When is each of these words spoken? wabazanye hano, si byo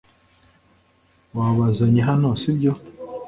wabazanye 1.37 2.01
hano, 2.09 2.27
si 2.41 2.49
byo 2.57 2.73